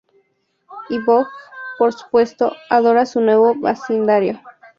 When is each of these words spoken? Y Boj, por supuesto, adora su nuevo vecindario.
Y 0.89 0.97
Boj, 0.99 1.27
por 1.77 1.93
supuesto, 1.93 2.53
adora 2.71 3.05
su 3.05 3.21
nuevo 3.21 3.53
vecindario. 3.53 4.41